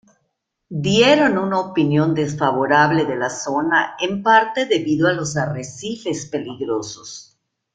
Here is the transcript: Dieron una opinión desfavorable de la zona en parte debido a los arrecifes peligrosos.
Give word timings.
Dieron 0.83 1.37
una 1.37 1.59
opinión 1.59 2.15
desfavorable 2.15 3.05
de 3.05 3.15
la 3.17 3.29
zona 3.29 3.95
en 3.99 4.23
parte 4.23 4.65
debido 4.65 5.07
a 5.07 5.13
los 5.13 5.37
arrecifes 5.37 6.25
peligrosos. 6.25 7.39